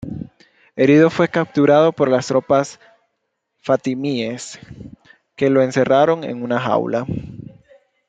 Herido, 0.75 1.11
fue 1.11 1.29
capturado 1.29 1.91
por 1.91 2.09
las 2.09 2.25
tropas 2.25 2.79
fatimíes, 3.59 4.57
que 5.35 5.51
lo 5.51 5.61
encerraron 5.61 6.23
en 6.23 6.41
una 6.41 6.59
jaula. 6.59 7.05